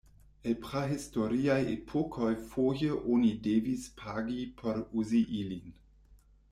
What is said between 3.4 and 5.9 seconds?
devis pagi por uzi ilin.